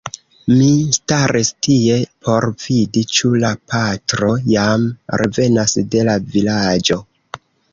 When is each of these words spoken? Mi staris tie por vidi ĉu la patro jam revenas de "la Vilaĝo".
Mi 0.51 0.69
staris 0.97 1.51
tie 1.67 1.97
por 2.27 2.47
vidi 2.63 3.03
ĉu 3.17 3.31
la 3.43 3.51
patro 3.73 4.31
jam 4.55 4.89
revenas 5.23 5.77
de 5.93 6.03
"la 6.09 6.17
Vilaĝo". 6.35 6.99